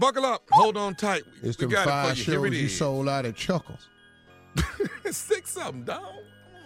[0.00, 0.42] Buckle up.
[0.50, 1.24] Hold on tight.
[1.42, 2.40] It's we the got five it for you.
[2.40, 3.86] Here shows you sold out at Chuckles.
[5.10, 6.02] Six something, dog.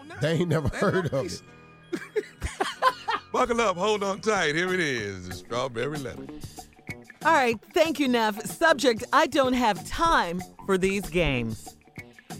[0.09, 0.19] Come.
[0.21, 1.43] They ain't never Ain't heard of it.
[3.33, 3.77] Buckle up.
[3.77, 4.55] Hold on tight.
[4.55, 5.29] Here it is.
[5.29, 6.27] The strawberry letter.
[7.25, 8.41] All right, thank you, Neff.
[8.47, 11.77] Subject I don't have time for these games.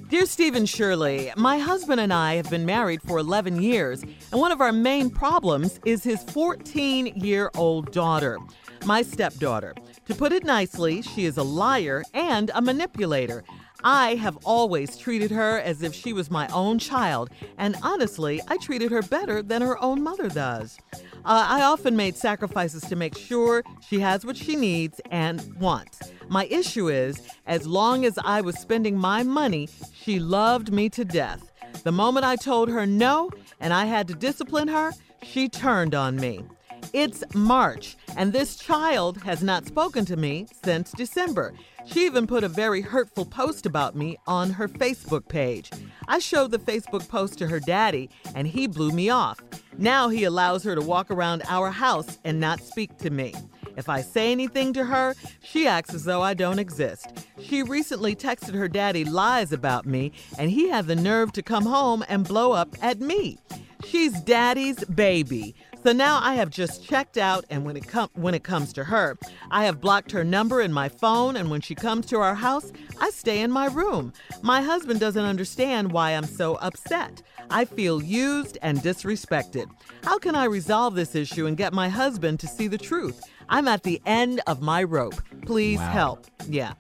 [0.09, 4.41] Dear Steve and Shirley, my husband and I have been married for 11 years, and
[4.41, 8.39] one of our main problems is his 14 year old daughter,
[8.85, 9.75] my stepdaughter.
[10.07, 13.43] To put it nicely, she is a liar and a manipulator.
[13.83, 18.57] I have always treated her as if she was my own child, and honestly, I
[18.59, 20.79] treated her better than her own mother does.
[21.25, 26.01] Uh, I often made sacrifices to make sure she has what she needs and wants.
[26.29, 31.05] My issue is, as long as I was spending my money, she loved me to
[31.05, 31.51] death.
[31.83, 36.17] The moment I told her no and I had to discipline her, she turned on
[36.17, 36.45] me.
[36.93, 41.55] It's March, and this child has not spoken to me since December.
[41.87, 45.71] She even put a very hurtful post about me on her Facebook page.
[46.09, 49.41] I showed the Facebook post to her daddy, and he blew me off.
[49.77, 53.35] Now he allows her to walk around our house and not speak to me.
[53.77, 57.27] If I say anything to her, she acts as though I don't exist.
[57.41, 61.65] She recently texted her daddy lies about me, and he had the nerve to come
[61.67, 63.39] home and blow up at me.
[63.85, 65.55] She's daddy's baby.
[65.85, 68.85] So now I have just checked out, and when it com- when it comes to
[68.85, 69.19] her,
[69.51, 71.37] I have blocked her number in my phone.
[71.37, 74.15] And when she comes to our house, I stay in my room.
[74.41, 77.21] My husband doesn't understand why I'm so upset.
[77.51, 79.67] I feel used and disrespected.
[80.05, 83.21] How can I resolve this issue and get my husband to see the truth?
[83.51, 85.21] I'm at the end of my rope.
[85.43, 86.27] Please help.
[86.49, 86.73] Yeah.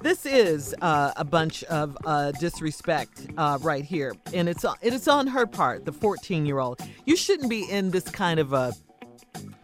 [0.00, 5.08] This is uh, a bunch of uh, disrespect uh, right here, and it's it is
[5.08, 6.80] on her part, the 14 year old.
[7.04, 8.72] You shouldn't be in this kind of a,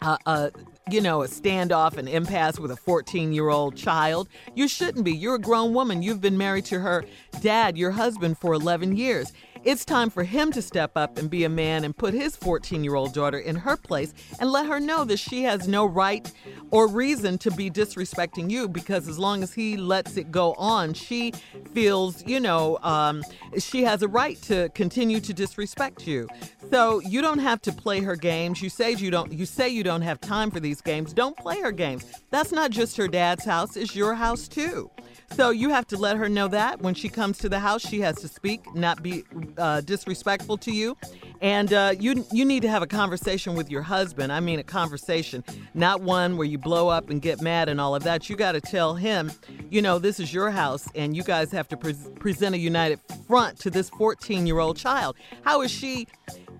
[0.01, 0.51] a, a
[0.91, 4.27] you know, a standoff, an impasse with a 14 year old child.
[4.55, 5.11] You shouldn't be.
[5.11, 6.01] You're a grown woman.
[6.01, 7.05] You've been married to her
[7.41, 9.31] dad, your husband, for 11 years.
[9.65, 12.81] It's time for him to step up and be a man and put his 14
[12.81, 16.31] year old daughter in her place and let her know that she has no right
[16.71, 20.93] or reason to be disrespecting you because as long as he lets it go on,
[20.93, 21.33] she
[21.73, 23.21] feels, you know, um,
[23.57, 26.27] she has a right to continue to disrespect you.
[26.69, 28.61] So you don't have to play her games.
[28.61, 29.33] You say you don't.
[29.33, 31.13] You say you don't have time for these games.
[31.13, 32.05] Don't play her games.
[32.29, 33.75] That's not just her dad's house.
[33.75, 34.89] It's your house too.
[35.31, 38.01] So you have to let her know that when she comes to the house, she
[38.01, 39.23] has to speak, not be
[39.57, 40.97] uh, disrespectful to you,
[41.41, 44.33] and uh, you you need to have a conversation with your husband.
[44.33, 47.95] I mean, a conversation, not one where you blow up and get mad and all
[47.95, 48.29] of that.
[48.29, 49.31] You got to tell him,
[49.69, 52.99] you know, this is your house, and you guys have to pre- present a united
[53.27, 55.15] front to this 14 year old child.
[55.43, 56.07] How is she?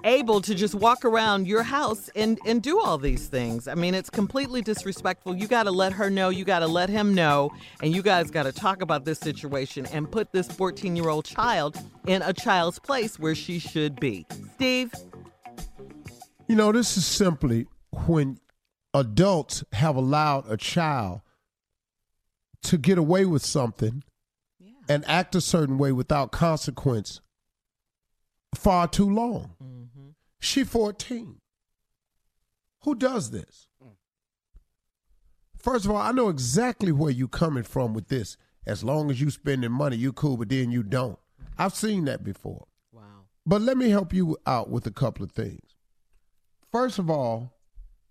[0.03, 3.67] Able to just walk around your house and and do all these things.
[3.67, 5.35] I mean, it's completely disrespectful.
[5.35, 7.51] You got to let her know, you got to let him know,
[7.81, 11.77] and you guys got to talk about this situation and put this 14-year-old child
[12.07, 14.25] in a child's place where she should be.
[14.55, 14.93] Steve,
[16.47, 17.67] You know, this is simply
[18.07, 18.39] when
[18.93, 21.21] adults have allowed a child
[22.63, 24.03] to get away with something
[24.87, 27.21] and act a certain way without consequence
[28.55, 29.51] far too long.
[29.63, 29.78] Mm.
[30.39, 31.37] She 14.
[32.83, 33.67] Who does this?
[33.83, 33.91] Mm.
[35.57, 38.37] First of all, I know exactly where you coming from with this.
[38.65, 41.19] As long as you spending money, you cool, but then you don't.
[41.57, 42.67] I've seen that before.
[42.91, 43.25] wow.
[43.45, 45.75] But let me help you out with a couple of things.
[46.71, 47.57] First of all,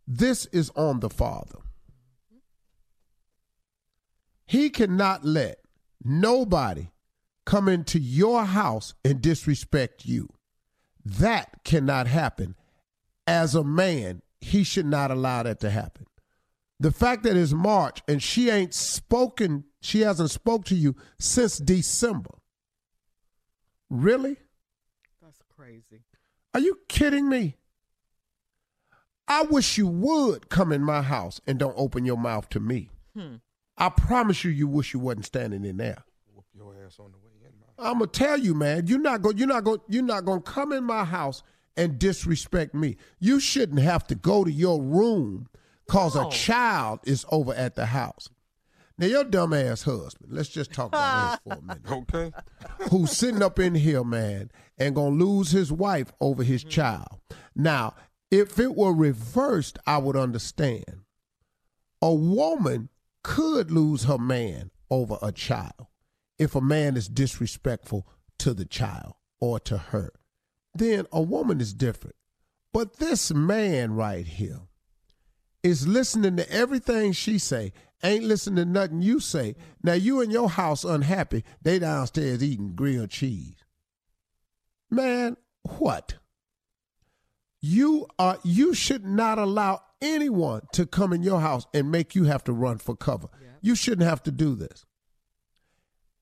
[0.07, 1.59] this is on the father.
[4.47, 5.61] He cannot let
[6.03, 6.89] nobody
[7.45, 10.29] come into your house and disrespect you.
[11.05, 12.55] That cannot happen.
[13.27, 16.07] As a man, he should not allow that to happen.
[16.81, 21.59] The fact that it's March and she ain't spoken, she hasn't spoke to you since
[21.59, 22.39] December.
[23.91, 24.37] Really?
[25.21, 26.03] That's crazy.
[26.55, 27.57] Are you kidding me?
[29.27, 32.91] I wish you would come in my house and don't open your mouth to me.
[33.15, 33.37] Hmm.
[33.77, 36.05] I promise you, you wish you wasn't standing in there.
[36.35, 37.28] Whoop your ass on the way in, man.
[37.79, 38.87] I'm gonna tell you, man.
[38.87, 39.39] You're not going.
[39.39, 39.81] You're not going.
[39.89, 41.43] You're not going to come in my house
[41.77, 42.97] and disrespect me.
[43.21, 45.49] You shouldn't have to go to your room
[45.89, 46.31] cause a oh.
[46.31, 48.29] child is over at the house.
[48.99, 50.33] Now your dumbass husband.
[50.33, 51.83] Let's just talk about him for a minute.
[51.89, 52.33] Okay.
[52.91, 56.71] who's sitting up in here, man, and gonna lose his wife over his mm-hmm.
[56.71, 57.21] child.
[57.55, 57.95] Now,
[58.31, 61.03] if it were reversed, I would understand.
[62.03, 62.89] A woman
[63.23, 65.87] could lose her man over a child
[66.39, 68.07] if a man is disrespectful
[68.39, 70.13] to the child or to her.
[70.75, 72.17] Then a woman is different.
[72.73, 74.61] But this man right here
[75.63, 79.57] is listening to everything she say ain't listening to nothing you say.
[79.83, 81.45] Now you in your house unhappy.
[81.63, 83.57] They downstairs eating grilled cheese.
[84.91, 85.37] Man,
[85.79, 86.15] what?
[87.61, 92.25] You are you should not allow anyone to come in your house and make you
[92.25, 93.29] have to run for cover.
[93.61, 94.87] You shouldn't have to do this.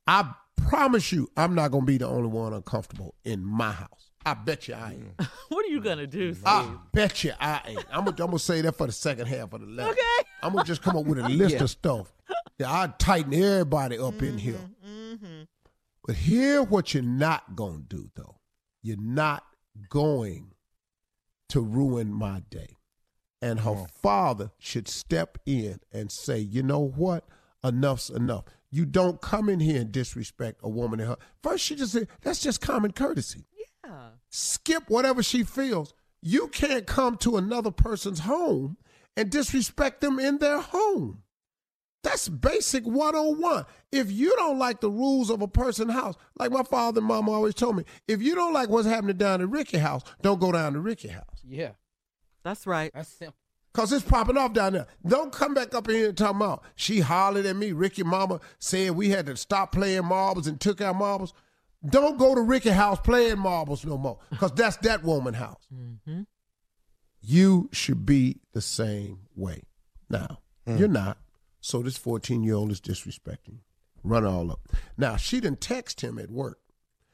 [0.06, 4.10] I promise you, I'm not gonna be the only one uncomfortable in my house.
[4.24, 5.28] I bet you I ain't.
[5.48, 6.44] What are you gonna do, Steve?
[6.46, 7.84] I bet you I ain't.
[7.90, 9.90] I'm gonna, I'm gonna say that for the second half of the letter.
[9.90, 10.28] Okay.
[10.42, 12.12] I'm gonna just come up with a list of stuff.
[12.58, 14.60] Yeah, I tighten everybody up in here.
[14.86, 15.42] Mm-hmm.
[16.04, 18.40] But here, what you're not gonna do though,
[18.82, 19.44] you're not
[19.88, 20.52] going
[21.48, 22.76] to ruin my day.
[23.42, 27.24] And her father should step in and say, you know what?
[27.62, 28.44] Enough's enough.
[28.70, 31.16] You don't come in here and disrespect a woman in her.
[31.42, 33.44] First, she just said, that's just common courtesy.
[33.84, 34.08] Yeah.
[34.30, 35.94] Skip whatever she feels.
[36.20, 38.76] You can't come to another person's home
[39.16, 41.22] and disrespect them in their home.
[42.02, 43.64] That's basic 101.
[43.90, 47.28] If you don't like the rules of a person's house, like my father and mom
[47.28, 50.52] always told me, if you don't like what's happening down at Ricky house, don't go
[50.52, 51.40] down to Ricky house.
[51.44, 51.70] Yeah,
[52.44, 52.92] That's right.
[52.94, 53.36] that's simple.
[53.76, 54.86] Cause it's popping off down there.
[55.06, 57.72] Don't come back up here and talk about she hollered at me.
[57.72, 61.34] Ricky mama said we had to stop playing marbles and took our marbles.
[61.86, 64.18] Don't go to Ricky house playing marbles no more.
[64.38, 65.68] Cause that's that woman house.
[65.70, 66.22] Mm-hmm.
[67.20, 69.64] You should be the same way.
[70.08, 70.78] Now, mm.
[70.78, 71.18] you're not.
[71.60, 73.58] So this 14 year old is disrespecting.
[74.02, 74.60] Run all up.
[74.96, 76.60] Now she didn't text him at work.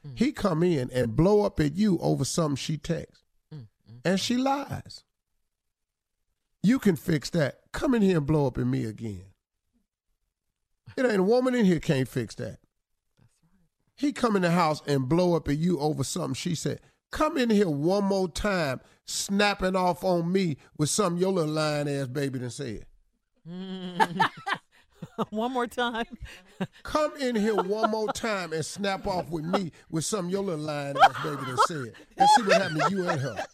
[0.07, 0.17] Mm.
[0.17, 3.25] He come in and blow up at you over something she texts.
[3.53, 3.57] Mm.
[3.57, 3.97] Mm-hmm.
[4.05, 5.03] And she lies.
[6.63, 7.59] You can fix that.
[7.73, 9.25] Come in here and blow up at me again.
[10.95, 12.59] It ain't a woman in here can't fix that.
[13.95, 16.79] He come in the house and blow up at you over something she said.
[17.11, 21.87] Come in here one more time, snapping off on me with something your little lying
[21.87, 22.85] ass baby done said.
[25.29, 26.05] One more time.
[26.83, 30.63] Come in here one more time and snap off with me with something your little
[30.63, 31.93] lying ass baby done said.
[32.17, 33.45] And see what happened to you and her.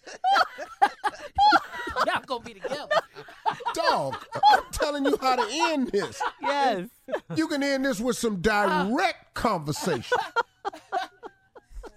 [2.30, 2.88] Y'all gonna be together.
[3.74, 4.16] Dog,
[4.52, 6.22] I'm telling you how to end this.
[6.42, 6.88] Yes.
[7.36, 10.18] You can end this with some direct conversation.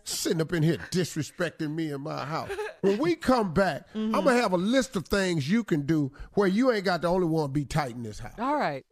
[0.04, 2.50] Sitting up in here disrespecting me in my house.
[2.80, 4.40] When we come back, I'm gonna mm-hmm.
[4.40, 7.50] have a list of things you can do where you ain't got the only one
[7.52, 8.34] be tight in this house.
[8.38, 8.84] All right.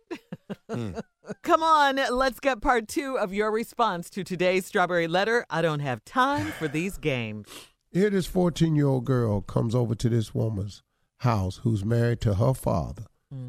[0.71, 0.93] Hmm.
[1.43, 5.47] Come on, let's get part two of your response to today's strawberry letter.
[5.49, 7.47] I don't have time for these games.
[7.93, 10.83] Here, this 14 year old girl comes over to this woman's
[11.21, 13.05] house who's married to her father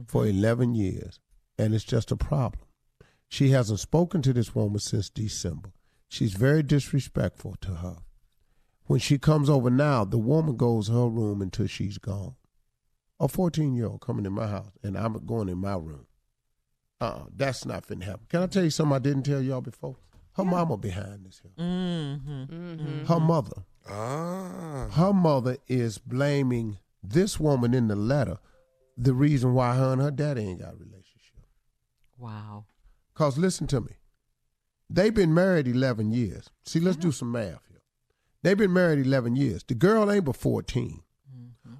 [0.08, 1.20] for 11 years,
[1.58, 2.68] and it's just a problem.
[3.28, 5.72] She hasn't spoken to this woman since December.
[6.08, 7.98] She's very disrespectful to her.
[8.86, 12.36] When she comes over now, the woman goes her room until she's gone.
[13.20, 16.08] A 14 year old coming in my house, and I'm going in my room.
[17.00, 18.26] Uh uh that's not finna happen.
[18.28, 19.96] Can I tell you something I didn't tell y'all before?
[20.34, 21.52] Her mama behind this here.
[21.58, 23.06] Mm-hmm.
[23.06, 23.64] Her mother.
[23.90, 24.88] Ah.
[24.92, 28.38] Her mother is blaming this woman in the letter
[28.98, 31.46] the reason why her and her daddy ain't got a relationship.
[32.18, 32.66] Wow.
[33.14, 33.94] Cause listen to me.
[34.90, 36.50] They've been married eleven years.
[36.64, 37.82] See, let's do some math here.
[38.44, 39.64] They've been married eleven years.
[39.64, 41.02] The girl ain't but 14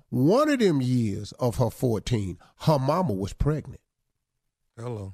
[0.10, 3.82] One of them years of her fourteen, her mama was pregnant.
[4.78, 5.14] Hello.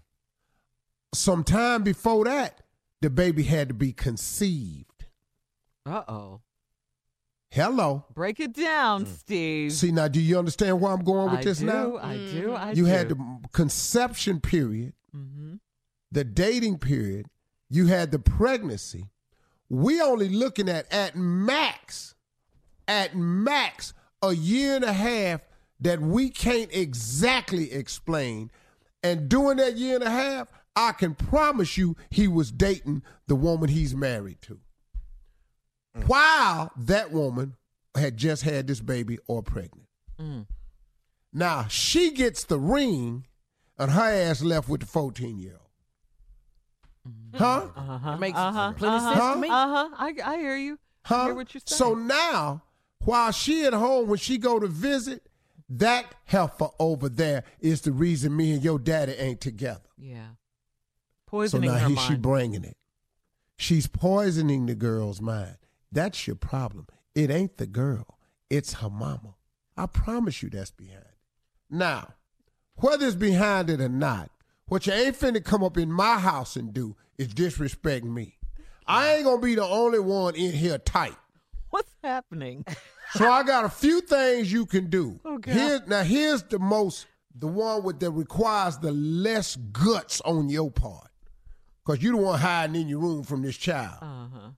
[1.13, 2.61] Sometime before that,
[3.01, 5.05] the baby had to be conceived.
[5.85, 6.41] Uh oh.
[7.57, 8.05] Hello.
[8.13, 9.73] Break it down, Steve.
[9.73, 11.97] See now, do you understand where I'm going with I this do, now?
[11.97, 12.55] I do.
[12.55, 12.79] I do.
[12.79, 12.91] you do.
[12.91, 15.55] had the conception period, Mm-hmm.
[16.11, 17.25] the dating period,
[17.69, 19.09] you had the pregnancy.
[19.69, 22.13] We only looking at at max,
[22.87, 25.41] at max a year and a half
[25.79, 28.51] that we can't exactly explain.
[29.01, 33.35] And during that year and a half, I can promise you he was dating the
[33.35, 34.59] woman he's married to.
[36.05, 37.55] While that woman
[37.95, 39.87] had just had this baby or pregnant.
[41.33, 43.25] Now she gets the ring
[43.77, 45.61] and her ass left with the 14 year old.
[47.35, 47.67] Huh?
[47.75, 48.11] Uh-huh.
[48.13, 48.73] It makes uh-huh.
[48.73, 49.13] plenty uh-huh.
[49.15, 49.47] sense to me.
[49.49, 49.89] Uh-huh.
[49.97, 50.73] I, I hear you.
[51.05, 51.25] I Huh?
[51.25, 51.77] hear what you're saying.
[51.77, 52.63] So now,
[53.03, 55.27] while she at home, when she go to visit,
[55.69, 59.81] that heifer over there is the reason me and your daddy ain't together.
[59.97, 60.27] yeah.
[61.27, 62.07] Poisoning So Poisoning now her here mind.
[62.07, 62.77] she bringing it.
[63.57, 65.57] She's poisoning the girl's mind.
[65.97, 66.85] That's your problem.
[67.15, 68.19] It ain't the girl.
[68.51, 69.33] It's her mama.
[69.75, 71.17] I promise you that's behind it.
[71.71, 72.13] Now,
[72.75, 74.29] whether it's behind it or not,
[74.67, 78.37] what you ain't finna come up in my house and do is disrespect me.
[78.85, 81.17] I ain't gonna be the only one in here tight.
[81.71, 82.63] What's happening?
[83.13, 85.19] So I got a few things you can do.
[85.25, 85.51] Okay.
[85.51, 90.69] Here, now here's the most the one with that requires the less guts on your
[90.69, 91.09] part.
[91.85, 93.97] Cause you don't want hiding in your room from this child.
[94.01, 94.49] Uh-huh.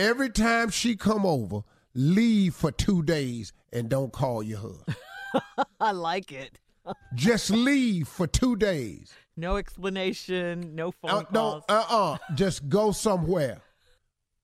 [0.00, 1.60] Every time she come over,
[1.94, 4.96] leave for two days and don't call your husband.
[5.80, 6.58] I like it.
[7.14, 9.12] Just leave for two days.
[9.36, 11.64] No explanation, no phone Uh, calls.
[11.68, 12.18] no, uh-uh.
[12.34, 13.60] Just go somewhere.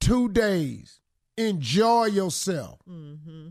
[0.00, 1.00] Two days.
[1.38, 2.78] Enjoy yourself.
[2.88, 3.48] mm-hmm.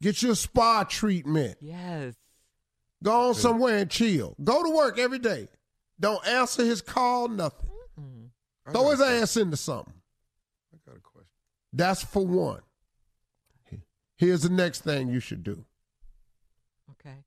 [0.00, 1.56] Get your spa treatment.
[1.60, 2.14] Yes.
[3.02, 4.34] Go on somewhere and chill.
[4.42, 5.48] Go to work every day.
[6.00, 7.68] Don't answer his call, nothing.
[8.00, 8.28] Mm.
[8.66, 9.94] I Throw his ass into something.
[10.86, 11.28] I got a question.
[11.72, 12.62] That's for one.
[14.22, 15.64] Here's the next thing you should do.
[16.92, 17.24] Okay.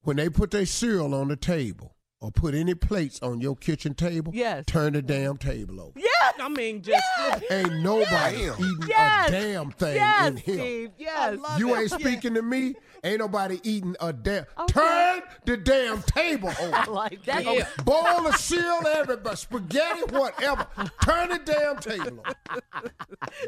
[0.00, 3.94] When they put their cereal on the table or put any plates on your kitchen
[3.94, 4.64] table, Yes.
[4.66, 5.92] turn the damn table over.
[5.98, 6.34] Yes.
[6.40, 7.02] I mean, just
[7.50, 8.54] Ain't nobody Damn.
[8.54, 9.28] eating Yes.
[9.28, 10.54] a damn thing Yes, in here.
[10.58, 10.90] Steve.
[10.98, 11.38] Yes.
[11.58, 12.74] You ain't speaking to me.
[13.04, 14.44] Ain't nobody eating a damn.
[14.60, 14.72] Okay.
[14.72, 16.92] Turn the damn table I over.
[16.92, 17.44] like that.
[17.44, 17.66] Yeah.
[17.84, 20.66] Bowl of cereal, everybody, spaghetti, whatever.
[21.02, 22.62] Turn the damn table over.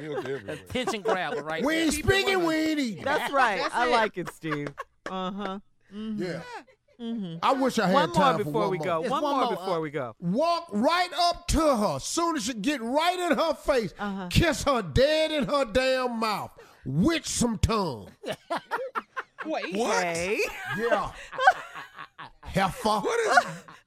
[0.00, 0.54] Milk everywhere.
[0.56, 3.04] attention grabber right We ain't speaking, one- we ain't eating.
[3.04, 3.60] That's right.
[3.62, 3.90] That's I it.
[3.92, 4.68] like it, Steve.
[5.08, 5.58] Uh huh.
[5.92, 6.40] Yeah.
[7.00, 8.86] I wish I had One more time for before one we more.
[8.86, 9.00] go.
[9.02, 10.16] Just One, one more more, before uh, we go.
[10.20, 11.98] Walk right up to her.
[12.00, 14.28] Soon as you get right in her face, Uh-huh.
[14.30, 16.50] kiss her dead in her damn mouth.
[16.84, 18.08] Witch some tongue.
[18.24, 18.34] Wait.
[19.76, 19.98] What?
[19.98, 20.38] Okay.
[20.78, 21.10] Yeah.
[22.42, 22.88] Heifer.
[23.00, 23.20] What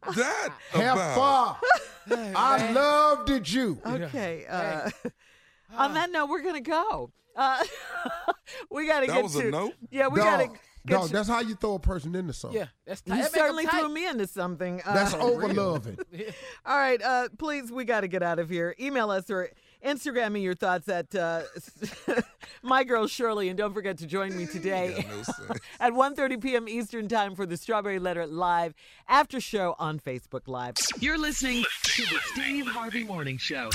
[0.10, 1.58] is that about?
[1.64, 2.34] Heifer.
[2.36, 3.80] I loved it, you.
[3.86, 4.46] Okay.
[4.50, 4.90] Uh,
[5.76, 7.12] on that note, we're gonna go.
[7.36, 7.64] Uh,
[8.72, 9.52] we gotta That get was a to.
[9.52, 9.74] note?
[9.90, 10.50] Yeah, we gotta.
[10.88, 12.60] Dog, Get dog, you- that's how you throw a person into something.
[12.60, 13.22] Yeah, that's you tight.
[13.24, 14.82] That certainly threw me into something.
[14.86, 16.00] Uh, That's over loving.
[16.66, 18.74] All right, uh, please, we got to get out of here.
[18.80, 19.50] Email us or
[19.86, 21.44] Instagram me your thoughts at uh,
[22.64, 25.60] my girl Shirley, and don't forget to join me today Got no sense.
[25.80, 26.68] at 1.30 p.m.
[26.68, 28.74] Eastern Time for the Strawberry Letter Live
[29.08, 30.76] after show on Facebook Live.
[31.00, 33.70] You're listening to the Steve Harvey Morning Show.